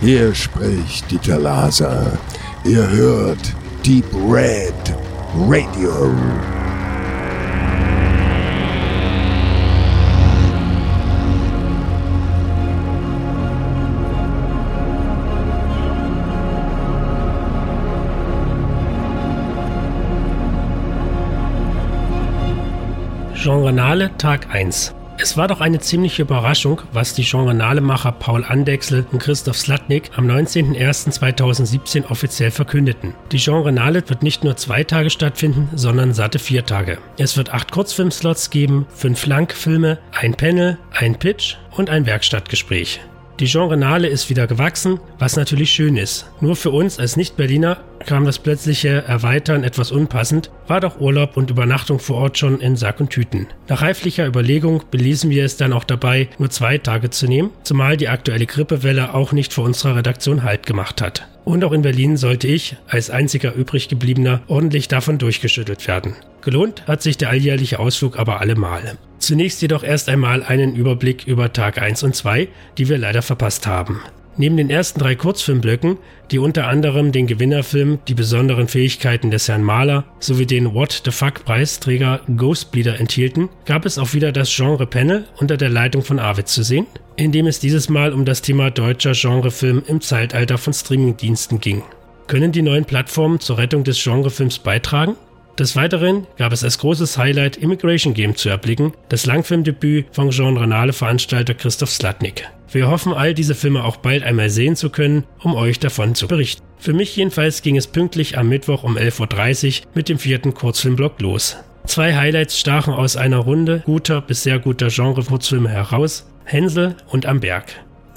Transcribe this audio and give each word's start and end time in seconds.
Hier 0.00 0.32
spricht 0.32 1.10
Dieter 1.10 1.38
Laser. 1.38 2.12
Ihr 2.64 2.88
hört 2.88 3.52
Deep 3.84 4.04
Red 4.14 4.72
Radio. 5.34 6.14
Genrenale 23.34 24.16
Tag 24.16 24.46
1 24.52 24.94
es 25.20 25.36
war 25.36 25.48
doch 25.48 25.60
eine 25.60 25.80
ziemliche 25.80 26.22
Überraschung, 26.22 26.80
was 26.92 27.12
die 27.12 27.24
Genrenale-Macher 27.24 28.12
Paul 28.12 28.44
Andexel 28.44 29.04
und 29.10 29.18
Christoph 29.18 29.58
Slatnik 29.58 30.10
am 30.16 30.26
19.01.2017 30.26 32.08
offiziell 32.08 32.50
verkündeten. 32.50 33.14
Die 33.32 33.38
Genrenale 33.38 34.08
wird 34.08 34.22
nicht 34.22 34.44
nur 34.44 34.56
zwei 34.56 34.84
Tage 34.84 35.10
stattfinden, 35.10 35.68
sondern 35.74 36.14
satte 36.14 36.38
vier 36.38 36.64
Tage. 36.64 36.98
Es 37.18 37.36
wird 37.36 37.52
acht 37.52 37.72
Kurzfilmslots 37.72 38.50
geben, 38.50 38.86
fünf 38.94 39.26
Langfilme, 39.26 39.98
ein 40.12 40.34
Panel, 40.34 40.78
ein 40.92 41.18
Pitch 41.18 41.56
und 41.72 41.90
ein 41.90 42.06
Werkstattgespräch. 42.06 43.00
Die 43.40 43.46
Genrenale 43.46 44.08
ist 44.08 44.30
wieder 44.30 44.48
gewachsen, 44.48 44.98
was 45.20 45.36
natürlich 45.36 45.70
schön 45.70 45.96
ist. 45.96 46.28
Nur 46.40 46.56
für 46.56 46.70
uns 46.70 46.98
als 46.98 47.16
Nicht-Berliner 47.16 47.76
kam 48.04 48.24
das 48.24 48.40
plötzliche 48.40 49.04
Erweitern 49.04 49.62
etwas 49.62 49.92
unpassend, 49.92 50.50
war 50.66 50.80
doch 50.80 51.00
Urlaub 51.00 51.36
und 51.36 51.50
Übernachtung 51.50 52.00
vor 52.00 52.16
Ort 52.16 52.38
schon 52.38 52.60
in 52.60 52.74
Sack 52.74 52.98
und 52.98 53.10
Tüten. 53.10 53.46
Nach 53.68 53.82
reiflicher 53.82 54.26
Überlegung 54.26 54.82
beließen 54.90 55.30
wir 55.30 55.44
es 55.44 55.56
dann 55.56 55.72
auch 55.72 55.84
dabei, 55.84 56.28
nur 56.38 56.50
zwei 56.50 56.78
Tage 56.78 57.10
zu 57.10 57.28
nehmen, 57.28 57.50
zumal 57.62 57.96
die 57.96 58.08
aktuelle 58.08 58.46
Grippewelle 58.46 59.14
auch 59.14 59.30
nicht 59.30 59.52
vor 59.52 59.64
unserer 59.64 59.96
Redaktion 59.96 60.42
Halt 60.42 60.66
gemacht 60.66 61.00
hat. 61.00 61.28
Und 61.48 61.64
auch 61.64 61.72
in 61.72 61.80
Berlin 61.80 62.18
sollte 62.18 62.46
ich, 62.46 62.76
als 62.88 63.08
einziger 63.08 63.54
übrig 63.54 63.88
gebliebener, 63.88 64.42
ordentlich 64.48 64.86
davon 64.86 65.16
durchgeschüttelt 65.16 65.88
werden. 65.88 66.14
Gelohnt 66.42 66.86
hat 66.86 67.00
sich 67.00 67.16
der 67.16 67.30
alljährliche 67.30 67.78
Ausflug 67.78 68.18
aber 68.18 68.42
allemal. 68.42 68.98
Zunächst 69.18 69.62
jedoch 69.62 69.82
erst 69.82 70.10
einmal 70.10 70.42
einen 70.42 70.76
Überblick 70.76 71.26
über 71.26 71.50
Tag 71.54 71.80
1 71.80 72.02
und 72.02 72.14
2, 72.14 72.48
die 72.76 72.90
wir 72.90 72.98
leider 72.98 73.22
verpasst 73.22 73.66
haben. 73.66 74.02
Neben 74.38 74.56
den 74.56 74.70
ersten 74.70 75.00
drei 75.00 75.16
Kurzfilmblöcken, 75.16 75.98
die 76.30 76.38
unter 76.38 76.68
anderem 76.68 77.10
den 77.10 77.26
Gewinnerfilm 77.26 77.98
Die 78.06 78.14
besonderen 78.14 78.68
Fähigkeiten 78.68 79.32
des 79.32 79.48
Herrn 79.48 79.64
Mahler 79.64 80.04
sowie 80.20 80.46
den 80.46 80.74
What 80.74 81.02
the 81.04 81.10
Fuck 81.10 81.44
Preisträger 81.44 82.20
Ghostbleeder 82.36 83.00
enthielten, 83.00 83.48
gab 83.66 83.84
es 83.84 83.98
auch 83.98 84.14
wieder 84.14 84.30
das 84.30 84.54
Genre 84.54 84.86
Panel 84.86 85.24
unter 85.38 85.56
der 85.56 85.70
Leitung 85.70 86.04
von 86.04 86.20
Arvid 86.20 86.46
zu 86.46 86.62
sehen, 86.62 86.86
in 87.16 87.32
dem 87.32 87.48
es 87.48 87.58
dieses 87.58 87.88
Mal 87.88 88.12
um 88.12 88.24
das 88.24 88.40
Thema 88.40 88.70
deutscher 88.70 89.12
Genrefilm 89.12 89.82
im 89.88 90.00
Zeitalter 90.00 90.56
von 90.56 90.72
Streamingdiensten 90.72 91.60
ging. 91.60 91.82
Können 92.28 92.52
die 92.52 92.62
neuen 92.62 92.84
Plattformen 92.84 93.40
zur 93.40 93.58
Rettung 93.58 93.82
des 93.82 94.02
Genrefilms 94.02 94.60
beitragen? 94.60 95.16
Des 95.58 95.74
Weiteren 95.74 96.28
gab 96.36 96.52
es 96.52 96.62
als 96.62 96.78
großes 96.78 97.18
Highlight 97.18 97.56
Immigration 97.56 98.14
Game 98.14 98.36
zu 98.36 98.48
erblicken, 98.48 98.92
das 99.08 99.26
Langfilmdebüt 99.26 100.06
von 100.12 100.30
Genrenale-Veranstalter 100.30 101.54
Christoph 101.54 101.90
Slatnik. 101.90 102.48
Wir 102.70 102.88
hoffen, 102.88 103.14
all 103.14 103.32
diese 103.32 103.54
Filme 103.54 103.84
auch 103.84 103.96
bald 103.96 104.22
einmal 104.22 104.50
sehen 104.50 104.76
zu 104.76 104.90
können, 104.90 105.24
um 105.42 105.54
euch 105.54 105.78
davon 105.78 106.14
zu 106.14 106.28
berichten. 106.28 106.62
Für 106.78 106.92
mich 106.92 107.16
jedenfalls 107.16 107.62
ging 107.62 107.76
es 107.76 107.86
pünktlich 107.86 108.36
am 108.36 108.48
Mittwoch 108.48 108.84
um 108.84 108.96
11.30 108.96 109.80
Uhr 109.80 109.86
mit 109.94 110.08
dem 110.08 110.18
vierten 110.18 110.54
Kurzfilmblock 110.54 111.20
los. 111.20 111.56
Zwei 111.86 112.14
Highlights 112.14 112.60
stachen 112.60 112.92
aus 112.92 113.16
einer 113.16 113.38
Runde 113.38 113.82
guter 113.86 114.20
bis 114.20 114.42
sehr 114.42 114.58
guter 114.58 114.88
Genre-Kurzfilme 114.88 115.70
heraus, 115.70 116.30
Hänsel 116.44 116.96
und 117.08 117.24
Am 117.24 117.40
Berg. 117.40 117.64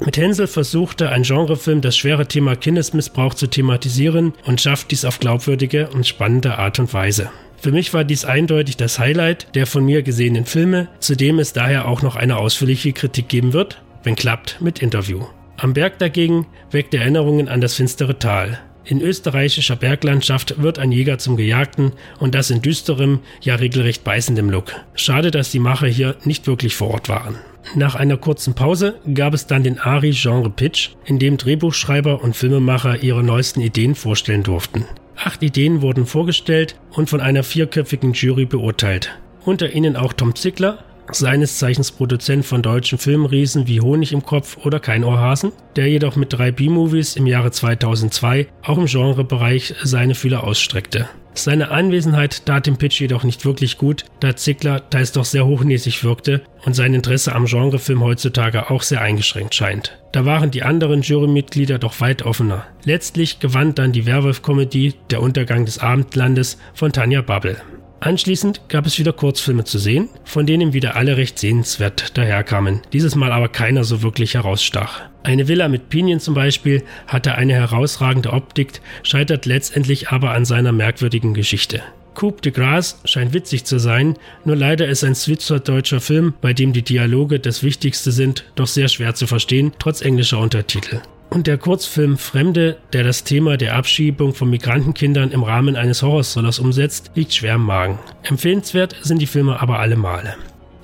Mit 0.04 0.16
Hänsel 0.16 0.46
versuchte 0.46 1.08
ein 1.08 1.22
Genrefilm 1.22 1.80
das 1.80 1.96
schwere 1.96 2.26
Thema 2.26 2.56
Kindesmissbrauch 2.56 3.34
zu 3.34 3.46
thematisieren 3.46 4.34
und 4.44 4.60
schafft 4.60 4.90
dies 4.90 5.04
auf 5.04 5.20
glaubwürdige 5.20 5.88
und 5.88 6.06
spannende 6.06 6.58
Art 6.58 6.78
und 6.78 6.92
Weise. 6.92 7.30
Für 7.56 7.70
mich 7.70 7.94
war 7.94 8.02
dies 8.02 8.24
eindeutig 8.24 8.76
das 8.76 8.98
Highlight 8.98 9.54
der 9.54 9.66
von 9.66 9.84
mir 9.84 10.02
gesehenen 10.02 10.44
Filme, 10.44 10.88
zu 10.98 11.16
dem 11.16 11.38
es 11.38 11.52
daher 11.52 11.86
auch 11.86 12.02
noch 12.02 12.16
eine 12.16 12.36
ausführliche 12.38 12.92
Kritik 12.92 13.28
geben 13.28 13.52
wird, 13.52 13.80
wenn 14.02 14.16
klappt, 14.16 14.60
mit 14.60 14.80
Interview. 14.80 15.24
Am 15.56 15.74
Berg 15.74 15.98
dagegen 15.98 16.46
weckt 16.70 16.94
Erinnerungen 16.94 17.48
an 17.48 17.60
das 17.60 17.74
finstere 17.74 18.18
Tal. 18.18 18.58
In 18.84 19.00
österreichischer 19.00 19.76
Berglandschaft 19.76 20.60
wird 20.60 20.80
ein 20.80 20.90
Jäger 20.90 21.18
zum 21.18 21.36
Gejagten 21.36 21.92
und 22.18 22.34
das 22.34 22.50
in 22.50 22.62
düsterem, 22.62 23.20
ja 23.40 23.54
regelrecht 23.54 24.02
beißendem 24.02 24.50
Look. 24.50 24.72
Schade, 24.94 25.30
dass 25.30 25.52
die 25.52 25.60
Macher 25.60 25.86
hier 25.86 26.16
nicht 26.24 26.48
wirklich 26.48 26.74
vor 26.74 26.90
Ort 26.90 27.08
waren. 27.08 27.36
Nach 27.76 27.94
einer 27.94 28.16
kurzen 28.16 28.54
Pause 28.54 28.96
gab 29.14 29.34
es 29.34 29.46
dann 29.46 29.62
den 29.62 29.78
Ari 29.78 30.10
Genre 30.10 30.50
Pitch, 30.50 30.90
in 31.04 31.20
dem 31.20 31.36
Drehbuchschreiber 31.36 32.22
und 32.22 32.34
Filmemacher 32.34 33.04
ihre 33.04 33.22
neuesten 33.22 33.60
Ideen 33.60 33.94
vorstellen 33.94 34.42
durften. 34.42 34.84
Acht 35.16 35.42
Ideen 35.44 35.80
wurden 35.80 36.06
vorgestellt 36.06 36.74
und 36.90 37.08
von 37.08 37.20
einer 37.20 37.44
vierköpfigen 37.44 38.14
Jury 38.14 38.46
beurteilt. 38.46 39.16
Unter 39.44 39.72
ihnen 39.72 39.96
auch 39.96 40.12
Tom 40.12 40.34
Zickler, 40.34 40.78
seines 41.10 41.58
Zeichens 41.58 41.90
Produzent 41.90 42.44
von 42.44 42.62
deutschen 42.62 42.98
Filmriesen 42.98 43.66
wie 43.66 43.80
Honig 43.80 44.12
im 44.12 44.24
Kopf 44.24 44.58
oder 44.64 44.80
Kein 44.80 45.04
Ohrhasen, 45.04 45.52
der 45.76 45.88
jedoch 45.88 46.16
mit 46.16 46.32
drei 46.32 46.52
B-Movies 46.52 47.16
im 47.16 47.26
Jahre 47.26 47.50
2002 47.50 48.46
auch 48.62 48.78
im 48.78 48.86
Genrebereich 48.86 49.74
seine 49.82 50.14
Fühler 50.14 50.44
ausstreckte. 50.44 51.08
Seine 51.34 51.70
Anwesenheit 51.70 52.44
tat 52.44 52.66
dem 52.66 52.76
Pitch 52.76 53.00
jedoch 53.00 53.24
nicht 53.24 53.44
wirklich 53.44 53.78
gut, 53.78 54.04
da 54.20 54.36
Zickler 54.36 54.88
teils 54.90 55.12
doch 55.12 55.24
sehr 55.24 55.46
hochnäsig 55.46 56.04
wirkte 56.04 56.42
und 56.64 56.74
sein 56.74 56.92
Interesse 56.92 57.34
am 57.34 57.46
Genrefilm 57.46 58.02
heutzutage 58.02 58.70
auch 58.70 58.82
sehr 58.82 59.00
eingeschränkt 59.00 59.54
scheint. 59.54 59.98
Da 60.12 60.26
waren 60.26 60.50
die 60.50 60.62
anderen 60.62 61.00
Jurymitglieder 61.00 61.78
doch 61.78 62.00
weit 62.00 62.22
offener. 62.22 62.66
Letztlich 62.84 63.40
gewann 63.40 63.74
dann 63.74 63.92
die 63.92 64.04
Werwolf-Komödie 64.04 64.94
Der 65.10 65.22
Untergang 65.22 65.64
des 65.64 65.78
Abendlandes 65.78 66.58
von 66.74 66.92
Tanja 66.92 67.22
Babbel. 67.22 67.56
Anschließend 68.02 68.62
gab 68.68 68.84
es 68.84 68.98
wieder 68.98 69.12
Kurzfilme 69.12 69.62
zu 69.62 69.78
sehen, 69.78 70.08
von 70.24 70.44
denen 70.44 70.72
wieder 70.72 70.96
alle 70.96 71.16
recht 71.16 71.38
sehenswert 71.38 72.18
daherkamen, 72.18 72.80
dieses 72.92 73.14
Mal 73.14 73.30
aber 73.30 73.48
keiner 73.48 73.84
so 73.84 74.02
wirklich 74.02 74.34
herausstach. 74.34 75.02
Eine 75.22 75.46
Villa 75.46 75.68
mit 75.68 75.88
Pinien 75.88 76.18
zum 76.18 76.34
Beispiel 76.34 76.82
hatte 77.06 77.36
eine 77.36 77.52
herausragende 77.52 78.32
Optik, 78.32 78.80
scheitert 79.04 79.46
letztendlich 79.46 80.08
aber 80.08 80.32
an 80.32 80.44
seiner 80.44 80.72
merkwürdigen 80.72 81.32
Geschichte. 81.32 81.80
Coupe 82.14 82.42
de 82.42 82.50
Gras 82.50 83.00
scheint 83.04 83.34
witzig 83.34 83.66
zu 83.66 83.78
sein, 83.78 84.16
nur 84.44 84.56
leider 84.56 84.88
ist 84.88 85.04
ein 85.04 85.14
schweizerdeutscher 85.14 86.00
Film, 86.00 86.34
bei 86.40 86.52
dem 86.52 86.72
die 86.72 86.82
Dialoge 86.82 87.38
das 87.38 87.62
Wichtigste 87.62 88.10
sind, 88.10 88.44
doch 88.56 88.66
sehr 88.66 88.88
schwer 88.88 89.14
zu 89.14 89.28
verstehen, 89.28 89.74
trotz 89.78 90.02
englischer 90.02 90.40
Untertitel 90.40 91.02
und 91.32 91.46
der 91.46 91.56
Kurzfilm 91.56 92.18
Fremde, 92.18 92.76
der 92.92 93.04
das 93.04 93.24
Thema 93.24 93.56
der 93.56 93.74
Abschiebung 93.74 94.34
von 94.34 94.50
Migrantenkindern 94.50 95.30
im 95.30 95.42
Rahmen 95.42 95.76
eines 95.76 96.02
Horrorthrillers 96.02 96.58
umsetzt, 96.58 97.10
liegt 97.14 97.32
schwer 97.32 97.54
im 97.54 97.64
Magen. 97.64 97.98
Empfehlenswert 98.22 98.96
sind 99.02 99.20
die 99.20 99.26
Filme 99.26 99.60
aber 99.60 99.78
alle 99.78 99.96
Male. 99.96 100.34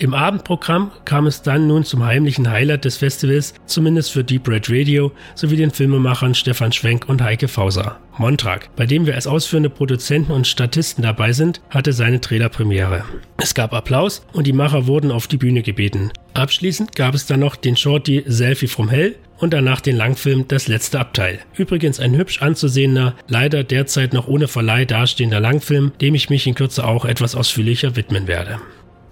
Im 0.00 0.14
Abendprogramm 0.14 0.92
kam 1.04 1.26
es 1.26 1.42
dann 1.42 1.66
nun 1.66 1.82
zum 1.82 2.04
heimlichen 2.04 2.48
Highlight 2.48 2.84
des 2.84 2.98
Festivals, 2.98 3.54
zumindest 3.66 4.12
für 4.12 4.22
Deep 4.22 4.48
Red 4.48 4.70
Radio, 4.70 5.10
sowie 5.34 5.56
den 5.56 5.72
Filmemachern 5.72 6.36
Stefan 6.36 6.70
Schwenk 6.70 7.08
und 7.08 7.20
Heike 7.20 7.48
Fauser. 7.48 7.98
Montrag, 8.16 8.70
bei 8.76 8.86
dem 8.86 9.06
wir 9.06 9.16
als 9.16 9.26
ausführende 9.26 9.70
Produzenten 9.70 10.30
und 10.30 10.46
Statisten 10.46 11.02
dabei 11.02 11.32
sind, 11.32 11.60
hatte 11.70 11.92
seine 11.92 12.20
Trailerpremiere. 12.20 13.04
Es 13.38 13.54
gab 13.54 13.72
Applaus 13.72 14.24
und 14.32 14.46
die 14.46 14.52
Macher 14.52 14.86
wurden 14.86 15.10
auf 15.10 15.26
die 15.26 15.36
Bühne 15.36 15.62
gebeten. 15.62 16.12
Abschließend 16.34 16.94
gab 16.94 17.14
es 17.14 17.26
dann 17.26 17.40
noch 17.40 17.56
den 17.56 17.76
Shorty 17.76 18.22
Selfie 18.26 18.68
from 18.68 18.88
Hell 18.88 19.16
und 19.38 19.52
danach 19.52 19.80
den 19.80 19.96
Langfilm 19.96 20.46
Das 20.46 20.68
letzte 20.68 21.00
Abteil. 21.00 21.40
Übrigens 21.56 21.98
ein 21.98 22.16
hübsch 22.16 22.40
anzusehener, 22.40 23.14
leider 23.26 23.64
derzeit 23.64 24.12
noch 24.12 24.28
ohne 24.28 24.46
Verleih 24.46 24.84
dastehender 24.84 25.40
Langfilm, 25.40 25.92
dem 26.00 26.14
ich 26.14 26.30
mich 26.30 26.46
in 26.46 26.54
Kürze 26.54 26.84
auch 26.86 27.04
etwas 27.04 27.34
ausführlicher 27.34 27.96
widmen 27.96 28.28
werde. 28.28 28.60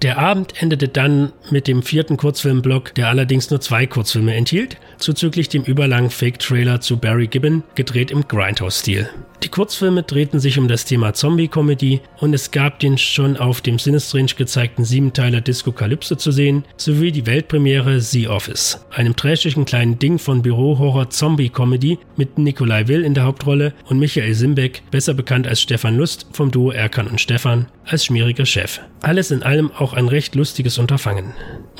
Der 0.02 0.18
Abend 0.18 0.62
endete 0.62 0.88
dann 0.88 1.32
mit 1.50 1.66
dem 1.66 1.82
vierten 1.82 2.18
Kurzfilmblock, 2.18 2.94
der 2.94 3.08
allerdings 3.08 3.50
nur 3.50 3.62
zwei 3.62 3.86
Kurzfilme 3.86 4.34
enthielt, 4.34 4.76
zuzüglich 4.98 5.48
dem 5.48 5.62
überlangen 5.62 6.10
Fake-Trailer 6.10 6.82
zu 6.82 6.98
Barry 6.98 7.28
Gibbon, 7.28 7.62
gedreht 7.74 8.10
im 8.10 8.28
Grindhouse-Stil. 8.28 9.08
Die 9.42 9.48
Kurzfilme 9.48 10.02
drehten 10.02 10.40
sich 10.40 10.58
um 10.58 10.66
das 10.66 10.86
Thema 10.86 11.12
Zombie-Comedy 11.12 12.00
und 12.18 12.34
es 12.34 12.50
gab 12.50 12.78
den 12.78 12.96
schon 12.98 13.36
auf 13.36 13.60
dem 13.60 13.78
Sinistrange 13.78 14.34
gezeigten 14.36 14.84
Siebenteiler 14.84 15.40
Disco 15.40 15.72
Calypso 15.72 16.16
zu 16.16 16.30
sehen, 16.30 16.64
sowie 16.76 17.12
die 17.12 17.26
Weltpremiere 17.26 18.00
The 18.00 18.28
Office, 18.28 18.84
einem 18.90 19.14
trashigen 19.14 19.64
kleinen 19.64 19.98
Ding 19.98 20.18
von 20.18 20.42
Büro-Horror-Zombie-Comedy 20.42 21.98
mit 22.16 22.38
Nikolai 22.38 22.88
Will 22.88 23.04
in 23.04 23.14
der 23.14 23.24
Hauptrolle 23.24 23.74
und 23.86 23.98
Michael 23.98 24.34
Simbeck, 24.34 24.82
besser 24.90 25.14
bekannt 25.14 25.46
als 25.46 25.60
Stefan 25.60 25.96
Lust 25.96 26.26
vom 26.32 26.50
Duo 26.50 26.70
Erkan 26.70 27.06
und 27.06 27.20
Stefan, 27.20 27.66
als 27.84 28.06
schmieriger 28.06 28.46
Chef. 28.46 28.80
Alles 29.02 29.30
in 29.30 29.42
allem 29.42 29.70
auch 29.70 29.85
ein 29.92 30.08
recht 30.08 30.36
lustiges 30.36 30.78
Unterfangen. 30.78 31.32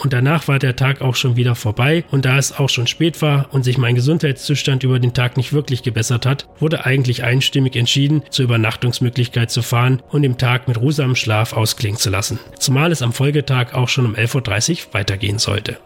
Und 0.03 0.13
danach 0.13 0.49
war 0.49 0.59
der 0.59 0.77
Tag 0.77 1.01
auch 1.01 1.15
schon 1.15 1.37
wieder 1.37 1.55
vorbei 1.55 2.05
und 2.11 2.25
da 2.25 2.39
es 2.39 2.59
auch 2.59 2.69
schon 2.69 2.87
spät 2.87 3.23
war 3.23 3.49
und 3.53 3.63
sich 3.63 3.79
mein 3.79 3.95
Gesundheitszustand 3.95 4.83
über 4.83 4.99
den 4.99 5.15
Tag 5.15 5.37
nicht 5.37 5.53
wirklich 5.53 5.83
gebessert 5.83 6.27
hat, 6.27 6.49
wurde 6.59 6.85
eigentlich 6.85 7.23
ein 7.23 7.37
einstimmig 7.37 7.77
entschieden, 7.77 8.23
zur 8.31 8.45
Übernachtungsmöglichkeit 8.47 9.51
zu 9.51 9.61
fahren 9.61 10.03
und 10.09 10.23
den 10.23 10.39
Tag 10.39 10.69
mit 10.69 10.81
ruhsamem 10.81 11.17
Schlaf 11.17 11.53
ausklingen 11.53 11.99
zu 11.99 12.09
lassen. 12.09 12.39
Zumal 12.59 12.93
es 12.93 13.03
am 13.03 13.13
Folgetag 13.13 13.75
auch 13.75 13.89
schon 13.89 14.07
um 14.07 14.15
11.30 14.15 14.87
Uhr 14.87 14.95
weitergehen 14.95 15.39
sollte. 15.39 15.77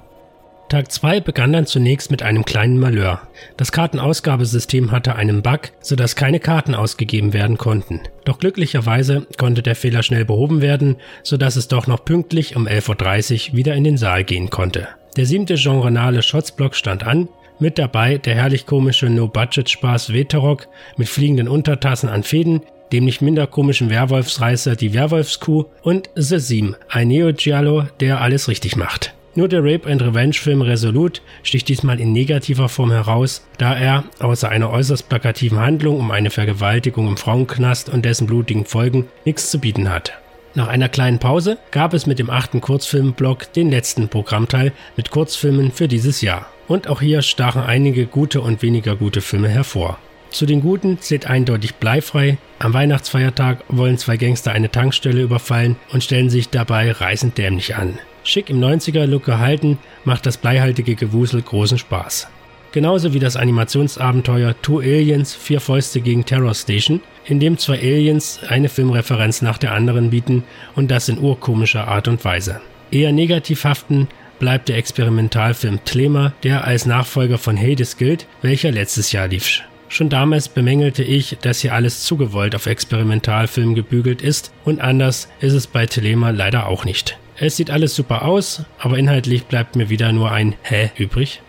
Tag 0.71 0.93
2 0.93 1.19
begann 1.19 1.53
dann 1.53 1.67
zunächst 1.67 2.13
mit 2.13 2.23
einem 2.23 2.45
kleinen 2.45 2.79
Malheur. 2.79 3.23
Das 3.57 3.73
Kartenausgabesystem 3.73 4.93
hatte 4.93 5.17
einen 5.17 5.43
Bug, 5.43 5.73
sodass 5.81 6.15
keine 6.15 6.39
Karten 6.39 6.77
ausgegeben 6.77 7.33
werden 7.33 7.59
konnten. 7.59 8.03
Doch 8.25 8.39
glücklicherweise 8.39 9.27
konnte 9.37 9.63
der 9.63 9.75
Fehler 9.75 10.05
schnell 10.05 10.25
behoben 10.25 10.63
werden, 10.63 10.99
sodass 11.25 11.57
es 11.57 11.67
doch 11.67 11.89
noch 11.89 12.05
pünktlich 12.05 12.55
um 12.55 12.69
11.30 12.69 13.51
Uhr 13.51 13.57
wieder 13.57 13.75
in 13.75 13.83
den 13.83 13.97
Saal 13.97 14.23
gehen 14.23 14.49
konnte. 14.49 14.87
Der 15.17 15.27
siebte 15.27 15.57
genrenale 15.57 16.23
Shotsblock 16.23 16.77
stand 16.77 17.03
an, 17.03 17.29
mit 17.59 17.77
dabei 17.77 18.19
der 18.19 18.37
herrlich 18.37 18.65
komische 18.65 19.11
No-Budget-Spaß 19.11 20.13
Veterok 20.13 20.69
mit 20.97 21.09
fliegenden 21.09 21.49
Untertassen 21.49 22.09
an 22.09 22.23
Fäden, 22.23 22.63
dem 22.93 23.07
nicht 23.07 23.23
minder 23.23 23.49
komischen 23.49 23.91
Werwolfsreißer 23.91 24.77
die 24.77 24.95
Werwolfskuh 24.95 25.65
und 25.83 26.11
The 26.15 26.39
Seam, 26.39 26.77
ein 26.89 27.09
Neo-Giallo, 27.09 27.87
der 27.99 28.21
alles 28.21 28.47
richtig 28.47 28.77
macht. 28.77 29.15
Nur 29.41 29.49
der 29.49 29.65
Rape 29.65 29.91
and 29.91 30.03
Revenge 30.03 30.35
Film 30.35 30.61
Resolute 30.61 31.23
sticht 31.43 31.69
diesmal 31.69 31.99
in 31.99 32.13
negativer 32.13 32.69
Form 32.69 32.91
heraus, 32.91 33.43
da 33.57 33.75
er, 33.75 34.05
außer 34.19 34.51
einer 34.51 34.69
äußerst 34.69 35.09
plakativen 35.09 35.59
Handlung 35.59 35.99
um 35.99 36.11
eine 36.11 36.29
Vergewaltigung 36.29 37.09
im 37.09 37.17
Frauenknast 37.17 37.89
und 37.89 38.05
dessen 38.05 38.27
blutigen 38.27 38.67
Folgen, 38.67 39.09
nichts 39.25 39.51
zu 39.51 39.59
bieten 39.59 39.89
hat. 39.89 40.13
Nach 40.55 40.69
einer 40.69 40.91
kleinen 40.91 41.21
Pause 41.21 41.57
gab 41.71 41.95
es 41.95 42.05
mit 42.05 42.19
dem 42.19 42.29
achten 42.29 42.61
Kurzfilmblock 42.61 43.51
den 43.55 43.71
letzten 43.71 44.11
Programmteil 44.11 44.73
mit 44.99 45.11
Kurzfilmen 45.11 45.73
für 45.73 45.89
dieses 45.89 46.21
Jahr. 46.21 46.45
Und 46.69 46.89
auch 46.89 47.01
hier 47.01 47.23
stachen 47.23 47.63
einige 47.63 48.05
gute 48.05 48.43
und 48.43 48.61
weniger 48.61 48.95
gute 48.95 49.23
Filme 49.23 49.49
hervor. 49.49 49.97
Zu 50.29 50.45
den 50.45 50.61
guten 50.61 51.01
zählt 51.01 51.27
eindeutig 51.27 51.77
bleifrei. 51.77 52.37
Am 52.59 52.75
Weihnachtsfeiertag 52.75 53.65
wollen 53.69 53.97
zwei 53.97 54.19
Gangster 54.19 54.53
eine 54.53 54.71
Tankstelle 54.71 55.23
überfallen 55.23 55.77
und 55.95 56.05
stellen 56.05 56.29
sich 56.29 56.51
dabei 56.51 56.93
reißend 56.93 57.39
dämlich 57.39 57.77
an. 57.77 57.99
Schick 58.25 58.51
im 58.51 58.61
90er-Look 58.61 59.25
gehalten, 59.25 59.79
macht 60.05 60.27
das 60.27 60.37
bleihaltige 60.37 60.95
Gewusel 60.95 61.43
großen 61.43 61.79
Spaß. 61.79 62.29
Genauso 62.73 63.15
wie 63.15 63.19
das 63.19 63.37
Animationsabenteuer 63.37 64.55
Two 64.63 64.79
Aliens, 64.79 65.35
Vier 65.35 65.61
Fäuste 65.61 66.01
gegen 66.01 66.25
Terror 66.25 66.55
Station, 66.55 67.01
in 67.25 67.41
dem 67.41 67.59
zwei 67.59 67.79
Aliens 67.79 68.41
eine 68.49 68.69
Filmreferenz 68.69 69.43
nach 69.43 69.59
der 69.59 69.73
anderen 69.73 70.11
bieten 70.11 70.45
und 70.77 70.91
das 70.91 71.09
in 71.09 71.19
urkomischer 71.19 71.89
Art 71.89 72.07
und 72.07 72.25
Weise. 72.25 72.61
Eher 72.93 73.13
negativ 73.13 73.65
haften 73.65 74.09
bleibt 74.39 74.69
der 74.69 74.77
Experimentalfilm 74.77 75.85
Tlema, 75.85 76.33
der 76.45 76.65
als 76.65 76.87
Nachfolger 76.87 77.39
von 77.39 77.57
Hades 77.57 77.97
gilt, 77.97 78.27
welcher 78.41 78.71
letztes 78.71 79.11
Jahr 79.13 79.29
lief. 79.29 79.63
Schon 79.89 80.09
damals 80.09 80.49
bemängelte 80.49 81.03
ich, 81.03 81.39
dass 81.41 81.61
hier 81.61 81.75
alles 81.75 82.05
zu 82.05 82.17
gewollt 82.17 82.55
auf 82.55 82.67
Experimentalfilm 82.67 83.75
gebügelt 83.75 84.23
ist 84.23 84.53
und 84.65 84.81
anders 84.81 85.29
ist 85.41 85.53
es 85.53 85.67
bei 85.67 85.87
Telema 85.87 86.31
leider 86.31 86.69
auch 86.69 86.85
nicht. 86.85 87.19
Es 87.43 87.57
sieht 87.57 87.71
alles 87.71 87.95
super 87.95 88.27
aus, 88.27 88.65
aber 88.79 88.99
inhaltlich 88.99 89.47
bleibt 89.47 89.75
mir 89.75 89.89
wieder 89.89 90.13
nur 90.13 90.31
ein 90.31 90.57
Hä 90.63 90.91
übrig. 90.99 91.41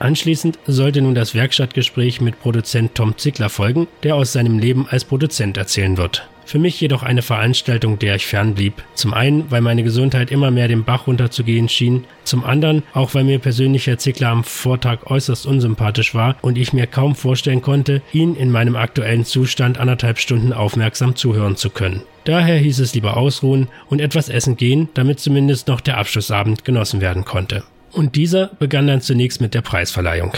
Anschließend 0.00 0.58
sollte 0.66 1.02
nun 1.02 1.14
das 1.14 1.34
Werkstattgespräch 1.34 2.22
mit 2.22 2.40
Produzent 2.40 2.94
Tom 2.94 3.18
Zickler 3.18 3.50
folgen, 3.50 3.86
der 4.02 4.16
aus 4.16 4.32
seinem 4.32 4.58
Leben 4.58 4.86
als 4.88 5.04
Produzent 5.04 5.58
erzählen 5.58 5.98
wird. 5.98 6.26
Für 6.46 6.58
mich 6.58 6.80
jedoch 6.80 7.02
eine 7.02 7.20
Veranstaltung, 7.20 7.98
der 7.98 8.14
ich 8.14 8.26
fernblieb. 8.26 8.82
Zum 8.94 9.12
einen, 9.12 9.50
weil 9.50 9.60
meine 9.60 9.84
Gesundheit 9.84 10.30
immer 10.30 10.50
mehr 10.50 10.68
den 10.68 10.84
Bach 10.84 11.06
runterzugehen 11.06 11.68
schien, 11.68 12.06
zum 12.24 12.44
anderen 12.44 12.82
auch, 12.94 13.12
weil 13.14 13.24
mir 13.24 13.38
persönlich 13.38 13.86
Herr 13.86 13.98
Zickler 13.98 14.30
am 14.30 14.42
Vortag 14.42 15.04
äußerst 15.04 15.44
unsympathisch 15.46 16.14
war 16.14 16.34
und 16.40 16.56
ich 16.56 16.72
mir 16.72 16.86
kaum 16.86 17.14
vorstellen 17.14 17.60
konnte, 17.60 18.00
ihn 18.14 18.34
in 18.36 18.50
meinem 18.50 18.76
aktuellen 18.76 19.26
Zustand 19.26 19.78
anderthalb 19.78 20.18
Stunden 20.18 20.54
aufmerksam 20.54 21.14
zuhören 21.14 21.56
zu 21.56 21.68
können. 21.68 22.02
Daher 22.24 22.56
hieß 22.56 22.80
es 22.80 22.94
lieber 22.94 23.18
ausruhen 23.18 23.68
und 23.90 24.00
etwas 24.00 24.30
essen 24.30 24.56
gehen, 24.56 24.88
damit 24.94 25.20
zumindest 25.20 25.68
noch 25.68 25.82
der 25.82 25.98
Abschlussabend 25.98 26.64
genossen 26.64 27.02
werden 27.02 27.26
konnte. 27.26 27.64
Und 27.92 28.16
dieser 28.16 28.48
begann 28.58 28.86
dann 28.86 29.00
zunächst 29.00 29.40
mit 29.40 29.54
der 29.54 29.62
Preisverleihung. 29.62 30.32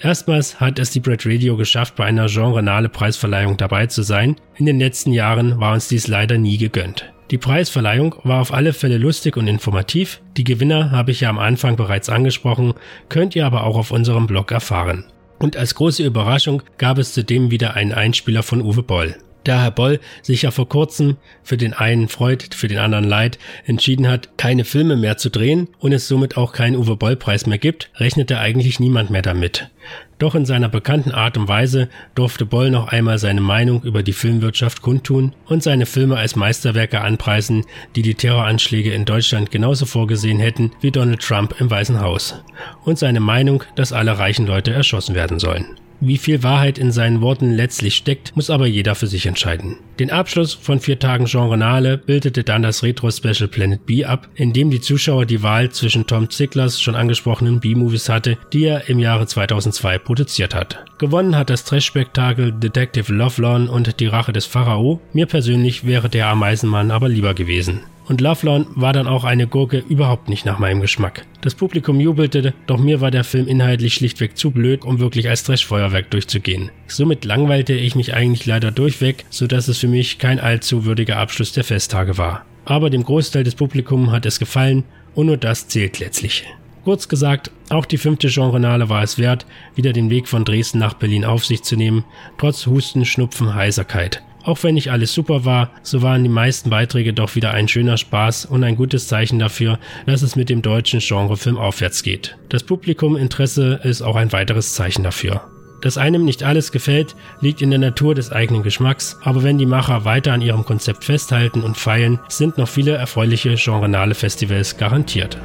Erstmals 0.00 0.60
hat 0.60 0.78
es 0.78 0.90
die 0.90 1.00
Bread 1.00 1.26
Radio 1.26 1.56
geschafft, 1.56 1.96
bei 1.96 2.04
einer 2.04 2.26
genrenale 2.26 2.88
Preisverleihung 2.88 3.56
dabei 3.56 3.86
zu 3.86 4.02
sein. 4.02 4.36
In 4.56 4.66
den 4.66 4.78
letzten 4.78 5.12
Jahren 5.12 5.58
war 5.58 5.72
uns 5.72 5.88
dies 5.88 6.06
leider 6.06 6.38
nie 6.38 6.56
gegönnt. 6.56 7.12
Die 7.30 7.38
Preisverleihung 7.38 8.14
war 8.22 8.40
auf 8.40 8.54
alle 8.54 8.72
Fälle 8.72 8.96
lustig 8.96 9.36
und 9.36 9.48
informativ. 9.48 10.20
Die 10.36 10.44
Gewinner 10.44 10.92
habe 10.92 11.10
ich 11.10 11.20
ja 11.20 11.28
am 11.28 11.38
Anfang 11.38 11.76
bereits 11.76 12.08
angesprochen, 12.08 12.74
könnt 13.08 13.34
ihr 13.36 13.44
aber 13.44 13.64
auch 13.64 13.76
auf 13.76 13.90
unserem 13.90 14.26
Blog 14.26 14.52
erfahren. 14.52 15.04
Und 15.38 15.56
als 15.56 15.74
große 15.74 16.04
Überraschung 16.04 16.62
gab 16.78 16.98
es 16.98 17.12
zudem 17.12 17.50
wieder 17.50 17.74
einen 17.74 17.92
Einspieler 17.92 18.42
von 18.42 18.62
Uwe 18.62 18.82
Boll. 18.82 19.16
Da 19.48 19.62
Herr 19.62 19.70
Boll 19.70 19.98
sich 20.20 20.42
ja 20.42 20.50
vor 20.50 20.68
kurzem 20.68 21.16
für 21.42 21.56
den 21.56 21.72
einen 21.72 22.08
Freud, 22.08 22.44
für 22.54 22.68
den 22.68 22.76
anderen 22.76 23.04
Leid 23.04 23.38
entschieden 23.64 24.06
hat, 24.06 24.36
keine 24.36 24.66
Filme 24.66 24.94
mehr 24.94 25.16
zu 25.16 25.30
drehen 25.30 25.68
und 25.78 25.92
es 25.92 26.06
somit 26.06 26.36
auch 26.36 26.52
keinen 26.52 26.76
Uwe 26.76 26.96
Boll 26.96 27.16
Preis 27.16 27.46
mehr 27.46 27.56
gibt, 27.56 27.90
rechnete 27.96 28.38
eigentlich 28.38 28.78
niemand 28.78 29.08
mehr 29.08 29.22
damit. 29.22 29.70
Doch 30.18 30.34
in 30.34 30.44
seiner 30.44 30.68
bekannten 30.68 31.12
Art 31.12 31.38
und 31.38 31.48
Weise 31.48 31.88
durfte 32.14 32.44
Boll 32.44 32.70
noch 32.70 32.88
einmal 32.88 33.16
seine 33.16 33.40
Meinung 33.40 33.82
über 33.84 34.02
die 34.02 34.12
Filmwirtschaft 34.12 34.82
kundtun 34.82 35.34
und 35.46 35.62
seine 35.62 35.86
Filme 35.86 36.18
als 36.18 36.36
Meisterwerke 36.36 37.00
anpreisen, 37.00 37.64
die 37.96 38.02
die 38.02 38.16
Terroranschläge 38.16 38.92
in 38.92 39.06
Deutschland 39.06 39.50
genauso 39.50 39.86
vorgesehen 39.86 40.40
hätten 40.40 40.72
wie 40.82 40.90
Donald 40.90 41.22
Trump 41.22 41.58
im 41.58 41.70
Weißen 41.70 42.02
Haus. 42.02 42.34
Und 42.84 42.98
seine 42.98 43.20
Meinung, 43.20 43.62
dass 43.76 43.94
alle 43.94 44.18
reichen 44.18 44.46
Leute 44.46 44.74
erschossen 44.74 45.14
werden 45.14 45.38
sollen. 45.38 45.64
Wie 46.00 46.18
viel 46.18 46.44
Wahrheit 46.44 46.78
in 46.78 46.92
seinen 46.92 47.20
Worten 47.20 47.52
letztlich 47.52 47.96
steckt, 47.96 48.36
muss 48.36 48.50
aber 48.50 48.66
jeder 48.66 48.94
für 48.94 49.08
sich 49.08 49.26
entscheiden. 49.26 49.76
Den 49.98 50.12
Abschluss 50.12 50.54
von 50.54 50.78
vier 50.78 51.00
Tagen 51.00 51.24
Genrenale 51.24 51.98
bildete 51.98 52.44
dann 52.44 52.62
das 52.62 52.84
Retro-Special 52.84 53.48
Planet 53.48 53.84
B 53.84 54.04
ab, 54.04 54.28
in 54.36 54.52
dem 54.52 54.70
die 54.70 54.80
Zuschauer 54.80 55.26
die 55.26 55.42
Wahl 55.42 55.70
zwischen 55.70 56.06
Tom 56.06 56.30
Zicklers 56.30 56.80
schon 56.80 56.94
angesprochenen 56.94 57.58
B-Movies 57.58 58.08
hatte, 58.08 58.38
die 58.52 58.64
er 58.64 58.88
im 58.88 59.00
Jahre 59.00 59.26
2002 59.26 59.98
produziert 59.98 60.54
hat. 60.54 60.84
Gewonnen 60.98 61.36
hat 61.36 61.50
das 61.50 61.64
Trash-Spektakel 61.64 62.52
Detective 62.52 63.12
Lovelorn 63.12 63.68
und 63.68 63.98
die 63.98 64.06
Rache 64.06 64.32
des 64.32 64.46
Pharao. 64.46 65.00
Mir 65.12 65.26
persönlich 65.26 65.84
wäre 65.84 66.08
der 66.08 66.28
Ameisenmann 66.28 66.92
aber 66.92 67.08
lieber 67.08 67.34
gewesen 67.34 67.80
und 68.08 68.20
Lovelorn 68.20 68.66
war 68.74 68.92
dann 68.92 69.06
auch 69.06 69.24
eine 69.24 69.46
Gurke 69.46 69.78
überhaupt 69.88 70.28
nicht 70.28 70.46
nach 70.46 70.58
meinem 70.58 70.80
Geschmack. 70.80 71.26
Das 71.40 71.54
Publikum 71.54 72.00
jubelte, 72.00 72.54
doch 72.66 72.78
mir 72.78 73.00
war 73.00 73.10
der 73.10 73.24
Film 73.24 73.46
inhaltlich 73.46 73.94
schlichtweg 73.94 74.36
zu 74.36 74.50
blöd, 74.50 74.84
um 74.84 74.98
wirklich 74.98 75.28
als 75.28 75.44
Trashfeuerwerk 75.44 76.10
durchzugehen. 76.10 76.70
Somit 76.86 77.24
langweilte 77.24 77.74
ich 77.74 77.94
mich 77.94 78.14
eigentlich 78.14 78.46
leider 78.46 78.70
durchweg, 78.70 79.24
so 79.30 79.46
dass 79.46 79.68
es 79.68 79.78
für 79.78 79.88
mich 79.88 80.18
kein 80.18 80.40
allzu 80.40 80.84
würdiger 80.84 81.18
Abschluss 81.18 81.52
der 81.52 81.64
Festtage 81.64 82.18
war. 82.18 82.44
Aber 82.64 82.90
dem 82.90 83.04
Großteil 83.04 83.44
des 83.44 83.54
Publikums 83.54 84.10
hat 84.10 84.26
es 84.26 84.38
gefallen 84.38 84.84
und 85.14 85.26
nur 85.26 85.36
das 85.36 85.68
zählt 85.68 86.00
letztlich. 86.00 86.44
Kurz 86.84 87.08
gesagt, 87.08 87.50
auch 87.68 87.84
die 87.84 87.98
fünfte 87.98 88.28
Genrenale 88.28 88.88
war 88.88 89.02
es 89.02 89.18
wert, 89.18 89.46
wieder 89.74 89.92
den 89.92 90.10
Weg 90.10 90.26
von 90.26 90.44
Dresden 90.44 90.78
nach 90.78 90.94
Berlin 90.94 91.24
auf 91.24 91.44
sich 91.44 91.62
zu 91.62 91.76
nehmen, 91.76 92.04
trotz 92.38 92.66
Husten, 92.66 93.04
Schnupfen, 93.04 93.54
Heiserkeit. 93.54 94.22
Auch 94.48 94.62
wenn 94.62 94.76
nicht 94.76 94.90
alles 94.90 95.12
super 95.12 95.44
war, 95.44 95.72
so 95.82 96.00
waren 96.00 96.22
die 96.22 96.30
meisten 96.30 96.70
Beiträge 96.70 97.12
doch 97.12 97.34
wieder 97.34 97.50
ein 97.50 97.68
schöner 97.68 97.98
Spaß 97.98 98.46
und 98.46 98.64
ein 98.64 98.76
gutes 98.76 99.06
Zeichen 99.06 99.38
dafür, 99.38 99.78
dass 100.06 100.22
es 100.22 100.36
mit 100.36 100.48
dem 100.48 100.62
deutschen 100.62 101.00
Genrefilm 101.00 101.58
aufwärts 101.58 102.02
geht. 102.02 102.38
Das 102.48 102.62
Publikuminteresse 102.62 103.80
ist 103.84 104.00
auch 104.00 104.16
ein 104.16 104.32
weiteres 104.32 104.72
Zeichen 104.72 105.02
dafür. 105.02 105.42
Dass 105.82 105.98
einem 105.98 106.24
nicht 106.24 106.44
alles 106.44 106.72
gefällt, 106.72 107.14
liegt 107.42 107.60
in 107.60 107.68
der 107.68 107.78
Natur 107.78 108.14
des 108.14 108.32
eigenen 108.32 108.62
Geschmacks, 108.62 109.18
aber 109.22 109.42
wenn 109.42 109.58
die 109.58 109.66
Macher 109.66 110.06
weiter 110.06 110.32
an 110.32 110.40
ihrem 110.40 110.64
Konzept 110.64 111.04
festhalten 111.04 111.62
und 111.62 111.76
feilen, 111.76 112.18
sind 112.28 112.56
noch 112.56 112.68
viele 112.68 112.92
erfreuliche 112.92 113.54
genrenale 113.54 114.14
Festivals 114.14 114.78
garantiert. 114.78 115.36